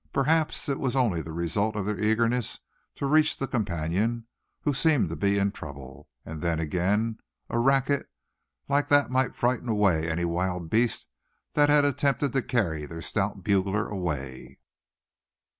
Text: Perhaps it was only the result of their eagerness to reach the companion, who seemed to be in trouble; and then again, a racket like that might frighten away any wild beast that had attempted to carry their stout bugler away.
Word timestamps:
Perhaps 0.11 0.67
it 0.67 0.79
was 0.79 0.95
only 0.95 1.21
the 1.21 1.31
result 1.31 1.75
of 1.75 1.85
their 1.85 2.03
eagerness 2.03 2.59
to 2.95 3.05
reach 3.05 3.37
the 3.37 3.45
companion, 3.45 4.25
who 4.61 4.73
seemed 4.73 5.09
to 5.09 5.15
be 5.15 5.37
in 5.37 5.51
trouble; 5.51 6.09
and 6.25 6.41
then 6.41 6.59
again, 6.59 7.19
a 7.51 7.59
racket 7.59 8.09
like 8.67 8.89
that 8.89 9.11
might 9.11 9.35
frighten 9.35 9.69
away 9.69 10.09
any 10.09 10.25
wild 10.25 10.71
beast 10.71 11.05
that 11.53 11.69
had 11.69 11.85
attempted 11.85 12.33
to 12.33 12.41
carry 12.41 12.87
their 12.87 13.03
stout 13.03 13.43
bugler 13.43 13.87
away. 13.87 14.57